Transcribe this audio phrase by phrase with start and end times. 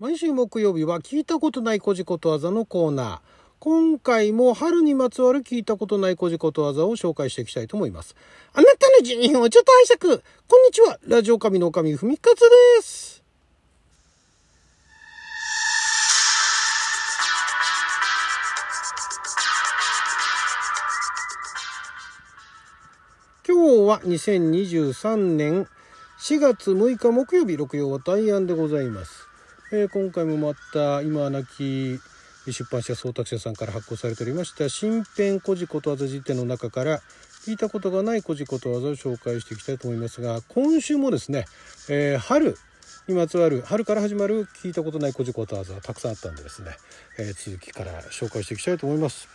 [0.00, 3.18] 毎週木曜日は聞いたことないこじことわざのコーナー。
[3.58, 8.14] 今回も春にまつわる聞いたことないこじことわざを紹介していきたいと思います。
[8.52, 10.22] あなたの12分をちょっと拝借。
[10.46, 11.00] こんにちは。
[11.08, 12.38] ラジオ神の神ふみかつ
[12.78, 13.24] です。
[23.44, 25.66] 今日は2023年
[26.20, 29.17] 4月6日木曜日、六曜は大安でございます。
[29.70, 32.00] えー今回もまた今は亡き
[32.46, 37.00] 出版社総託社さんから発行されておりました新編古事ことわざ辞典の中から
[37.44, 41.44] 聞いたことがない古事ことわざを紹介していきたいと思いますが今週もですね、
[41.90, 42.56] えー春
[43.08, 46.70] にまつわる春から始まる聞いたことない古事ことわざがたくさんあったんでですね、
[47.18, 49.28] えー続きから紹介していきたいと思います。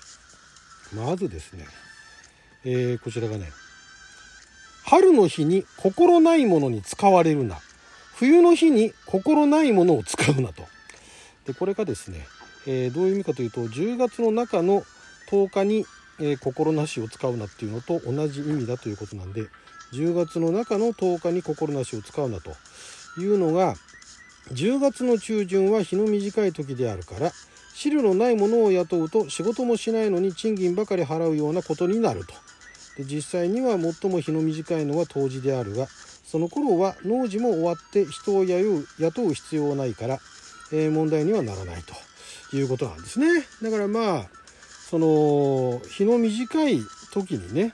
[0.95, 1.67] まずですね、
[2.65, 3.51] えーこちらがね
[4.83, 7.59] 春の日に心ないものに使われるな。
[8.15, 10.63] 冬の日に心ないものを使うなと
[11.45, 12.25] でこれがですね、
[12.67, 14.83] えーどういう意味かというと10月の中の
[15.29, 15.85] 10日に、
[16.19, 19.47] えー心なしを使うなっていうのと同じ意味だということなんで
[19.93, 22.51] 10月の中の10日に心なしを使うなと
[23.19, 23.75] いうのが
[24.51, 27.31] 10月の中旬は日の短い時であるから
[27.73, 32.33] 資料のないものを雇うと仕事もしないのに賃金ばかり払うようなことになると。
[32.97, 35.87] で実際には最も日の短いのは冬至であるが
[36.33, 40.19] その頃は農事も終わって人を雇う雇う必要はないから、
[40.71, 43.45] えー問題にはならないということなんですね。
[43.61, 44.25] だからまあ
[44.89, 47.71] その日の短い時にね、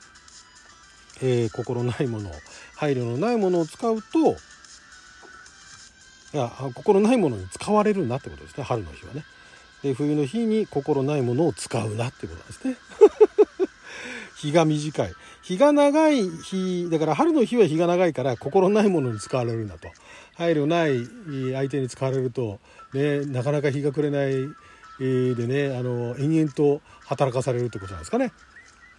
[1.22, 2.30] えー心ないもの
[2.76, 4.36] 配慮のないものを使うと
[6.34, 9.24] いや心ないものに使われるなってことですね春の日はね。
[9.84, 12.76] で冬の日に心ないものを使うなってことなんですね。
[14.36, 15.14] 日が短い。
[15.42, 19.88] 日が長い日だから春の日は日が長いから心ないものに使われるんだと
[20.36, 21.06] 配慮ない
[21.54, 22.60] 相手に使われると、
[22.94, 24.34] ね、なかなか日が暮れない
[25.00, 28.32] でねあの延々と働かされるってことなんですかね。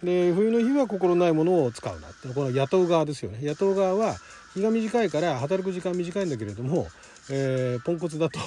[0.03, 4.15] で冬の日は心ないものを使うなってこの雇う側ですよね雇う側は
[4.55, 6.87] 日が短いから働く時間短いんだけれども、
[7.29, 8.39] えーポンコツだと、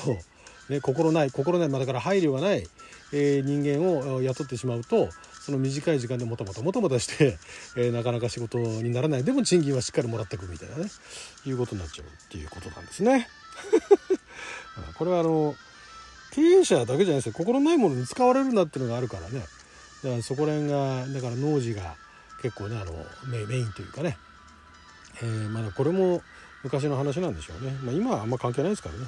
[0.68, 2.66] ね、心ない心ない、まあ、だから配慮がない、
[3.12, 5.08] えー人間を雇ってしまうと
[5.44, 7.38] その短い時間でもたもたもたもたして、
[7.76, 9.24] えーなかなか仕事にならない。
[9.24, 10.90] でも賃金はしっかりもらっていくみたいなね。
[11.44, 13.28] いうことになっちゃうっていうことなんですね。
[14.96, 15.54] これはあの
[16.32, 17.32] 経営者だけじゃないですよ。
[17.34, 19.40] 心ないものに使われるなっていうのがあるからね。
[20.02, 21.94] だからそこら辺がだから農事が
[22.40, 22.92] 結構ねあの
[23.26, 24.16] メインというかね、
[25.20, 26.22] えーまだこれも
[26.62, 29.06] 昔の話なんでしょうね、まあ、今はあんま関係ないですからね。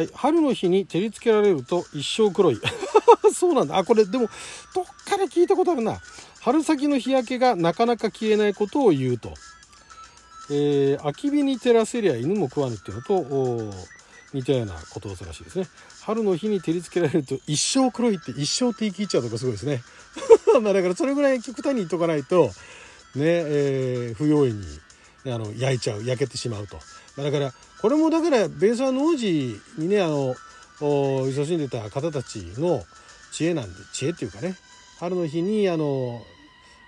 [0.00, 2.60] はい、春の日に照りつけられると一生黒い。
[3.34, 3.76] そうなんだ。
[3.76, 4.30] あこれでも
[4.74, 6.00] どっから聞いたことあるな。
[6.40, 9.34] 春先の日焼けがなかなか消えないことを言うと、
[10.50, 13.74] えー、空き日に照らせりゃ犬も食わぬっていうのと
[14.32, 15.68] 似たようなことわざらしいですね。
[16.00, 19.82] 春の日に照りつけられると一生黒いって一生って言い切っちゃうとかすごいですね。
[20.62, 22.52] まあだからそれぐらい極端に言っとかないとね
[23.22, 24.64] えー不用意に
[25.26, 26.78] あの焼いちゃう焼けてしまうと、
[27.16, 30.34] まだからこれもだからベースは農事にねあの
[30.80, 32.82] お勤しんでた方たちの
[33.32, 34.56] 知恵なんで知恵っていうかね。
[34.98, 36.20] 春の日にあの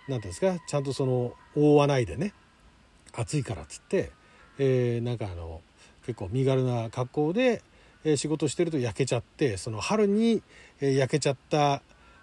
[0.07, 2.35] 何ていうんですかちゃんとその覆わないでね
[3.15, 4.11] 暑いからっつって、
[4.59, 5.63] えーなんかあの
[6.05, 7.63] 結構身軽な格好で、
[8.05, 10.43] えー仕事してると焼けちゃってその春に、
[10.81, 11.81] えー焼けちゃった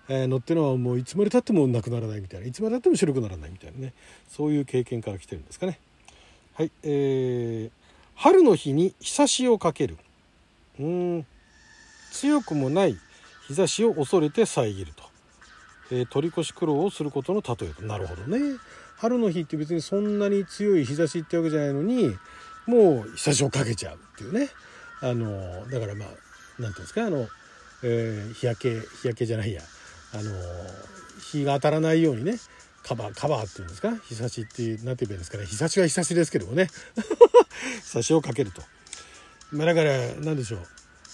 [0.09, 3.94] のっていうのはもういつまでたってもなくならないみたいないつまでたっても白くならないみたいなね。
[4.28, 5.80] そういう経験から来てるんですかね。
[6.59, 7.80] はい、えー
[8.18, 9.96] 春の日に日差しをかける。
[10.78, 11.25] うん。
[12.12, 12.97] 強くもない
[13.47, 15.03] 日差しを恐れて遮ると、
[15.90, 17.84] えー取り越し苦労をすることの例えと。
[17.84, 18.58] なるほどね。
[18.98, 22.14] 春の日って別にそんなに強い日差しってわけじゃないのに
[22.66, 24.50] もう日差しをかけちゃうっていうね。
[25.00, 27.25] あのだからまあなんていうんですかあの、
[27.84, 29.62] えー日焼け日焼けじゃないや。
[30.14, 30.24] あの
[31.22, 32.38] 日が当たらないようにね。
[32.84, 33.95] カバーカバーっていうんですか？
[34.07, 35.45] 日差しっていうなんて言えばいいんですかね？
[35.45, 36.69] 日差しは日差しですけどもね。
[37.84, 38.62] 日差しをかけると。
[39.51, 39.91] まあ、だから
[40.22, 40.59] 何でしょう。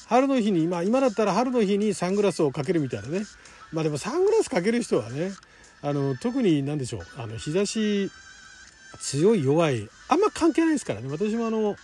[0.07, 3.25] 春の日に、まあ、今だったら春の日にサングラスをかけるみたいなね。
[3.72, 5.31] まあでもサングラスかける人はね
[5.81, 7.01] あの特に何でしょう。
[7.17, 8.11] あの日差し
[8.99, 11.09] 強い弱いあんま関係ないですからね。
[11.09, 11.75] 私もあの、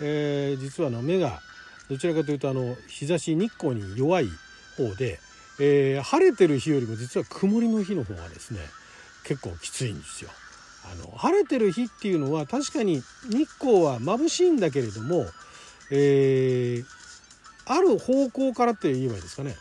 [0.00, 1.40] えー実はあの目が
[1.88, 4.28] どちらかというとあの日差し日光に弱い
[4.76, 5.18] 方で、
[5.58, 8.60] えー晴れてる日よりも実は曇りの日の方がですね
[9.24, 10.30] 結構きついんですよ。
[10.90, 15.26] あの晴れてる日っていうのは確かに日光は眩しいんだけれども、
[15.90, 16.84] えー
[17.64, 19.54] ある方向からって言えばいいですかね、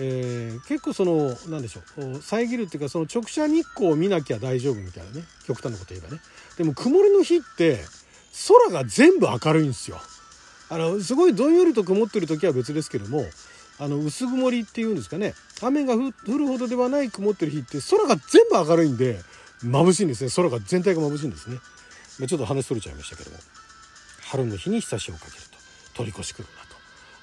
[0.00, 6.20] えー結構その何でしょう遮るっていうかその直射日光を見なきゃ大丈夫みたいなね極端なこと言えばね。
[6.58, 7.78] でも曇りの日って
[8.48, 10.00] 空が全部明るいんですよ。
[10.68, 13.24] あのすごいどんよりと曇ってる時は別ですけども
[13.78, 15.34] あの薄曇りっていうんですかね。
[15.62, 19.20] 雨が降るほどではない曇ってる日って空が全部明るいんで
[19.62, 20.30] 眩しいんですね。
[20.34, 21.58] 空が全体が眩しいんですね、
[22.20, 23.36] ま、ちょっと話取れちゃいましたけども。
[24.30, 25.54] 春の日に日差しをかけると。
[25.94, 26.76] 取り越し苦労だと。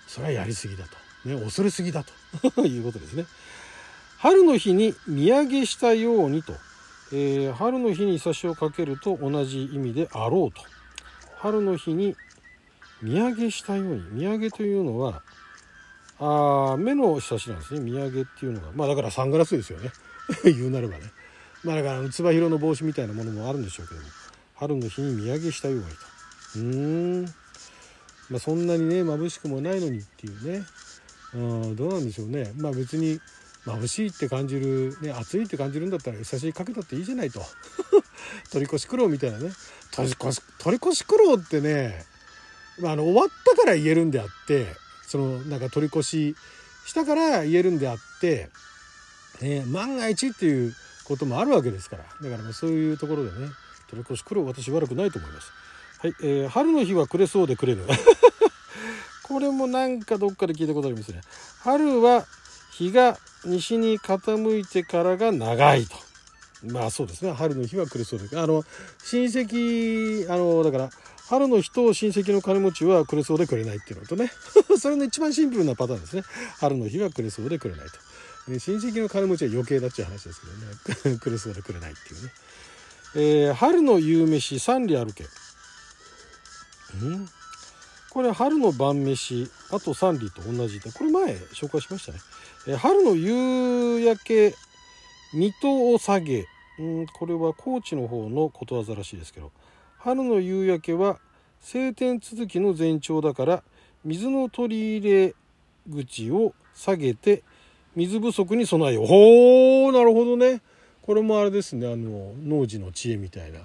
[0.08, 2.12] それはやりすぎだと、ね、恐れすぎだと。
[2.66, 3.26] いうことですね。
[4.18, 6.54] 春の日に見上げしたようにと、
[7.12, 10.64] えー、春の日に日差しをかけると同じ意味であろうと。
[11.38, 12.16] 春の日に
[13.02, 14.04] 見上げしたように。
[14.12, 15.22] 見上げというのは
[16.24, 17.80] あ目の日差しなんですね。
[17.80, 18.68] 見上げっていうのが。
[18.76, 19.92] まあだからサングラスですよね。
[20.46, 21.12] 言うなればね。
[21.64, 24.08] まあだからつば広の帽子みたいなものもあるんでしょうけども。
[24.56, 25.90] 春の日に見上げしたようにと
[26.58, 26.64] うー
[27.24, 27.26] ん。
[28.30, 30.64] まあそんなにね眩しくもないのにっていうね。
[31.34, 32.54] うんどうなんでしょうね。
[32.56, 33.20] まあ別に
[33.66, 37.44] 眩しいって感じる、ね、暑いって感じるんだったら優しいかけたっていいじゃないと。
[38.52, 39.52] 取り越し苦労みたいなね。
[39.92, 42.06] 取り越し取り越し苦労ってね、
[42.80, 44.68] まあ、あの終わったから言えるんであって
[45.12, 46.36] そのなんか取り越し
[46.86, 48.50] したから言えるんであって、
[49.42, 50.74] ね、万が一っていう
[51.04, 53.50] こともあるわけですからだからまあそういうところでね
[53.90, 55.52] 取り越し苦労私悪くないと思います。
[56.00, 57.86] はい、えー、春の日は暮れそうで暮れぬ
[59.24, 61.22] これもなんかどっかで聞いたことありますね。
[61.60, 62.26] 春は
[62.72, 65.96] 日が西に傾いてからが長いと。
[66.64, 68.64] まあそうですね春の日は暮れそうであの
[69.04, 70.90] 親戚あのだから
[71.32, 74.30] 春の日と親戚の金持ちはくれそうでくれないっていうのとね。
[74.78, 76.24] それの一番シンプルなパターンですね。
[76.60, 77.94] 春の日はくれそうでくれないと、
[78.60, 80.48] 親戚の金持ちは余計だっちゅう話ですけ
[81.06, 81.20] どね。
[81.24, 82.34] くれそうでくれないっていうね、
[83.16, 85.24] えー、春の夕飯三里歩け。
[85.24, 85.28] ん？
[88.10, 90.92] これ春の晩飯あと三里と同じで。
[90.92, 92.20] これ前紹介しましたね、
[92.68, 94.54] えー、春の夕焼け
[95.34, 96.46] 水戸を下げ。
[96.82, 99.54] んこれは高知の方のことわざらしいですけど。
[100.04, 101.20] 春の夕焼けは
[101.60, 103.64] 晴天続きの前兆だから
[104.04, 105.36] 水の取り入れ
[105.92, 107.44] 口を下げて
[107.96, 109.06] 水不足に備えよう。
[109.06, 110.62] ほうなるほどね。
[111.04, 111.86] これもあれですね。
[111.86, 113.60] あの農事の知恵みたいな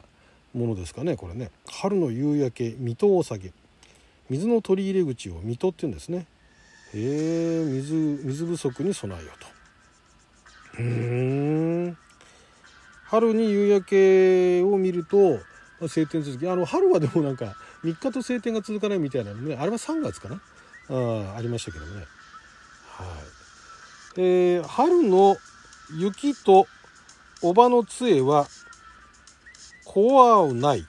[0.53, 1.51] ものですかねこれね。
[1.71, 3.55] 春の夕焼け水戸を下げ
[4.29, 6.27] 水の取り入れ口を水戸って言うんですね。
[6.93, 10.83] へえ水水不足に備えようと。
[10.83, 11.97] うん。
[13.05, 15.39] 春に夕焼けを見ると
[15.81, 16.49] 晴天続き。
[16.49, 19.57] あの春はでもなんか3日と晴天が続かないみたいなね。
[19.57, 20.41] あれは3月かな？
[20.89, 21.93] あありましたけどね。
[22.87, 23.07] はい。
[24.19, 25.37] えー、春の
[25.99, 26.67] 雪と
[27.43, 28.47] おばの杖は
[29.85, 30.87] 怖うない。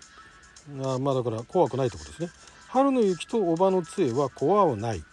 [0.84, 2.30] あまあだから怖くないってことですね。
[2.70, 5.04] 春の雪とおばの杖は怖うない、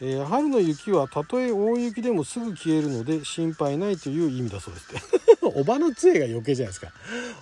[0.00, 5.16] えー、春の雪はたとえ大雪でもすぐ消えるので心配ないという意味だそうですって。
[5.54, 6.92] おばの杖が余計じゃないですか。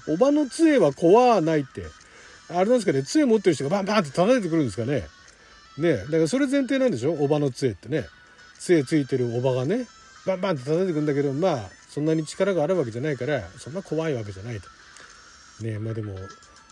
[0.06, 1.86] おばの杖は怖ないって。
[2.48, 3.02] あれなんですかね。
[3.02, 5.08] 杖持ってる人がバンバンって叩いてくるんですかね。
[5.78, 7.12] ねだからそれ前提なんでしょ？
[7.12, 8.06] おばの杖ってね。
[8.58, 9.86] 杖ついてるおばがね
[10.26, 15.64] バンバンって叩いてくるんだけどまあそんなに力があるわけじゃないからそんな怖いわけじゃないと。
[15.64, 16.16] ねまあでも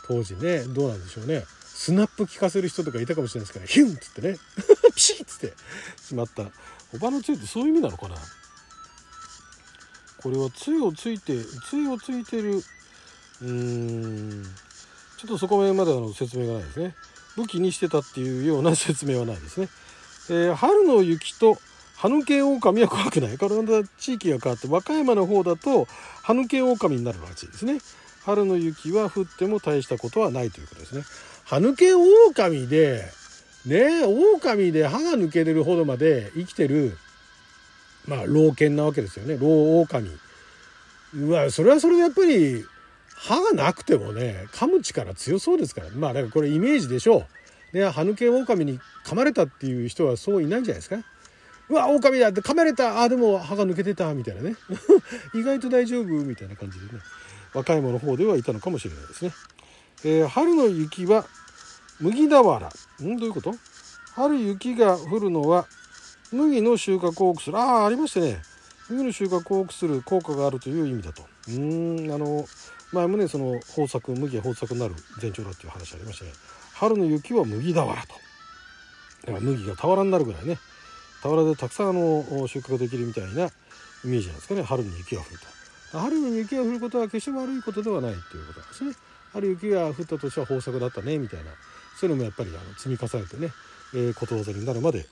[0.06, 1.44] 当時ねどうなんでしょうね。
[1.80, 4.36] スナップ効かせる人とかいたかもしれないですからヒュンっつってね。
[4.94, 5.54] ピシッつって
[6.06, 6.42] しまった。
[6.92, 8.16] おばの杖ってそういう意味なのかな？
[10.18, 14.44] これは杖をついて杖をついてるうーん。
[15.16, 16.94] ちょっとそこまでの説明がないですね。
[17.36, 19.70] 武器にしてたっていうような説明はないですね、
[20.28, 21.58] えー、春の雪と
[21.96, 23.38] 歯抜け狼は怖くない。
[23.38, 25.86] これまた地域が変わって和歌山の方だと
[26.22, 27.80] 歯抜け狼になるらしいですね。
[28.24, 31.04] 春の雪は降っても大したことはないということですね。
[31.44, 33.04] 歯抜け狼で
[33.66, 36.96] ね狼で歯が抜けれるほどまで生きてる
[38.06, 39.36] まあ老犬なわけですよね。
[39.38, 40.10] 老狼。
[41.14, 42.64] うわそれはそれでやっぱり
[43.14, 45.88] 歯がなくてもね噛む力強そうですから。
[45.90, 47.26] まあだからこれイメージでしょ
[47.72, 47.76] う。
[47.76, 50.96] ね歯抜け狼に噛まれたっていう人はそういないんじゃないですか。
[51.68, 53.00] うわ狼だって噛まれた。
[53.02, 54.12] あでも歯が抜けてた。
[54.14, 54.56] みたいなね。
[55.34, 57.00] 意外と大丈夫みたいな感じでね。
[57.54, 59.32] 若い者の方ではいたのかもしれないですね。
[60.04, 61.24] えー、春の雪は
[62.00, 62.58] 麦俵。
[63.02, 63.16] ん？
[63.16, 63.54] どういうこと？
[64.14, 65.66] 春雪が降るのは
[66.32, 67.58] 麦の収穫を多くする。
[67.58, 68.40] ああありましたね。
[68.88, 71.22] 麦の収穫を多くする効果があるという意味だと。
[71.48, 72.44] うんあの
[72.92, 76.32] 前もねその豊作麦が豊作になる前兆だっていう話ありましたね。
[76.74, 77.84] 春の雪は麦俵と。
[77.84, 78.06] だか
[79.32, 80.58] ら麦が俵になるぐらいね。
[81.22, 83.50] 俵でたくさんあの収穫できるみたいなイ
[84.04, 84.62] メージなんですかね。
[84.62, 85.59] 春に雪が降ると。
[85.92, 88.92] 春に雪が降ることは決して悪いことではないっていうことなんですね。
[89.32, 91.50] 春雪が降った年は豊作だったねみたいな。
[91.98, 93.52] そういうのもやっぱりあの積み重ねてね、
[93.94, 95.06] えー、ことわざになるまで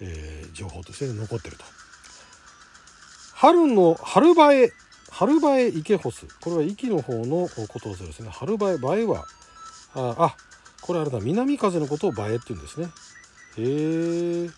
[0.00, 1.64] えー、情報として残ってると。
[3.34, 4.72] 春の春映え
[5.10, 8.30] 春映え池干すこれは息の方のことわざですね。
[8.30, 9.24] 春映え映えは
[9.94, 10.36] ああ
[10.80, 11.20] これあれだ。
[11.20, 12.88] 南風のことを映えって言うんですね。
[13.58, 14.50] へえ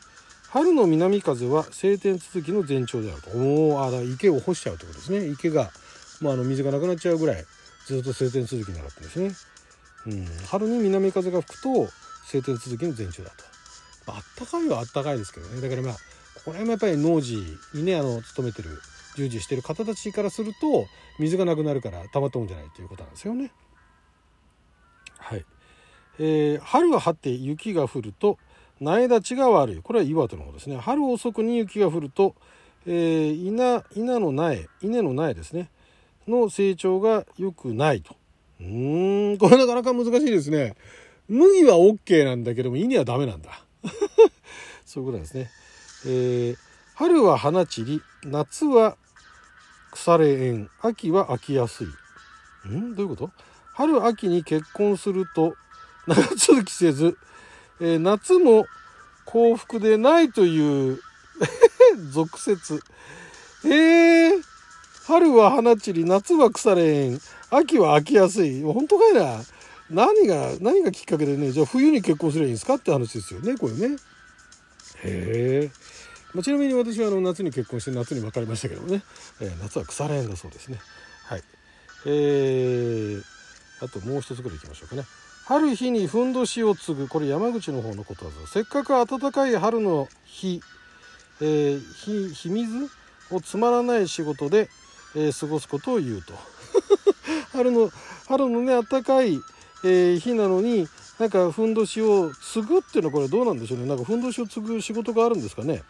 [0.57, 3.29] 春の南風は晴天続きの前兆であると。
[3.37, 5.27] おおあだ池を干しちゃうってことですね。
[5.29, 5.71] 池が、
[6.23, 7.45] まあ、あの水がなくなっちゃうぐらい
[7.85, 9.33] ずっと晴天続きになるってですね、
[10.07, 11.89] うん、春に南風が吹くと
[12.25, 13.37] 晴天続きの前兆だと、
[14.07, 15.61] まあったかいはあったかいですけどね。
[15.61, 17.37] だからまあここら辺もやっぱり農事
[17.75, 18.81] にねあの勤めてる
[19.15, 20.87] 従事してる方たちからすると
[21.19, 23.53] 水がなくなるからたまったもんじゃないということなんですよね。
[25.19, 25.45] はい、
[26.19, 28.39] えー、春が張って雪が降ると
[28.81, 29.81] 苗立ちが悪い。
[29.83, 30.77] これは岩手の方ですね。
[30.77, 32.35] 春遅くに雪が降ると、
[32.87, 35.71] えー、稲稲の苗稲の苗ですね。
[36.29, 38.17] の成長が良くないと。
[38.61, 39.39] うーん。
[39.39, 40.75] これなかなか難しいですね。
[41.29, 43.65] 麦は OK なんだけども稲はダメなんだ。
[44.85, 45.51] そういうことなんですね、
[46.07, 46.57] えー、
[46.95, 48.97] 春は花散り夏は
[49.91, 51.87] 腐れ縁秋は飽きやすい。
[52.69, 52.95] ん？
[52.95, 53.31] どういうこと？
[53.75, 55.55] 春秋に結婚すると
[56.07, 57.19] 長続きせず、
[57.81, 58.67] えー、夏も
[59.25, 61.01] 幸福でないという
[62.13, 62.83] 俗説。
[63.65, 64.43] えー、
[65.07, 67.21] 春は花散り夏は腐れ縁。
[67.51, 68.63] 秋は飽きやすい。
[68.63, 69.45] 本当かいな？
[69.91, 73.97] 何が何がきっかけでねじゃあ冬に結婚すればいいんですかって話ですよねこれね。
[75.05, 75.71] へえ、
[76.35, 79.03] まあ、ちなみに私はあの夏に結婚して夏に別れましたけどね、
[79.41, 80.81] えー、夏は腐れ縁だそうですね。
[81.27, 81.43] はい。
[82.07, 83.23] えー、
[83.81, 85.05] あともう一つぐらいいきましょうかね。
[85.47, 90.61] 春日にふんどしを継ぐこれ山口の方のことわざせっかく暖かい春の日、
[91.41, 91.81] えー、
[92.29, 92.91] 日日水
[93.31, 94.69] をつまらない仕事で、
[95.15, 96.35] えー、過ごすことを言うと。
[97.53, 97.93] 春の
[98.27, 99.39] 春のね暖かい、
[99.85, 100.89] えー、日なのに
[101.21, 103.87] なんかふんどしを継ぐっていうのはこれどうなんでしょうね。
[103.87, 105.85] なんかふんどしを継ぐ仕事があるんですかね。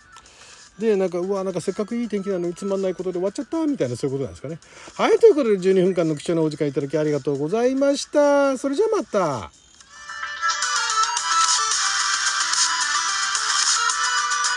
[0.78, 4.58] でなんかうわなんかせっかくいい天気なのにつまんないことで終わっちゃったみたいなそういうことなんですかね。
[4.96, 8.58] はいということで12分間の貴重なお時間いただきありがとうございました。
[8.58, 9.65] それじゃあまた。